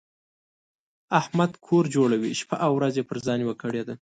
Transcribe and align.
احمد 1.19 1.51
کور 1.65 1.83
جوړوي؛ 1.95 2.31
شپه 2.39 2.55
او 2.65 2.71
ورځ 2.77 2.93
يې 2.99 3.07
پر 3.09 3.17
ځان 3.25 3.39
یوه 3.45 3.55
کړې 3.61 3.81
ده. 3.87 3.93